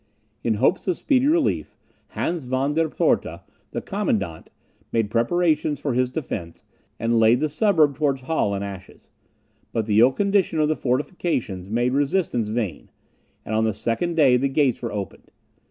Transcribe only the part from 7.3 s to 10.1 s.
the suburb towards Halle in ashes. But the